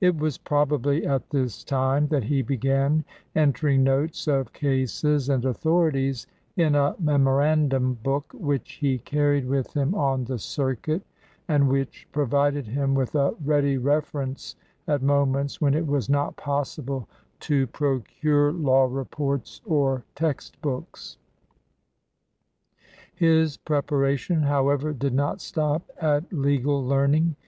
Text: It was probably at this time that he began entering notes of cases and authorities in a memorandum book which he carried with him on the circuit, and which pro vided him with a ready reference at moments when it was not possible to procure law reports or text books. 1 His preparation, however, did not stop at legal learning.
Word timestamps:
It 0.00 0.16
was 0.16 0.38
probably 0.38 1.04
at 1.04 1.30
this 1.30 1.64
time 1.64 2.06
that 2.06 2.22
he 2.22 2.40
began 2.40 3.04
entering 3.34 3.82
notes 3.82 4.28
of 4.28 4.52
cases 4.52 5.28
and 5.28 5.44
authorities 5.44 6.28
in 6.56 6.76
a 6.76 6.94
memorandum 7.00 7.94
book 8.04 8.32
which 8.32 8.74
he 8.74 8.98
carried 8.98 9.44
with 9.44 9.72
him 9.76 9.92
on 9.92 10.22
the 10.26 10.38
circuit, 10.38 11.02
and 11.48 11.68
which 11.68 12.06
pro 12.12 12.28
vided 12.28 12.66
him 12.68 12.94
with 12.94 13.16
a 13.16 13.34
ready 13.44 13.76
reference 13.76 14.54
at 14.86 15.02
moments 15.02 15.60
when 15.60 15.74
it 15.74 15.88
was 15.88 16.08
not 16.08 16.36
possible 16.36 17.08
to 17.40 17.66
procure 17.66 18.52
law 18.52 18.84
reports 18.84 19.60
or 19.64 20.04
text 20.14 20.62
books. 20.62 21.18
1 23.18 23.28
His 23.28 23.56
preparation, 23.56 24.42
however, 24.42 24.92
did 24.92 25.12
not 25.12 25.40
stop 25.40 25.90
at 26.00 26.32
legal 26.32 26.86
learning. 26.86 27.34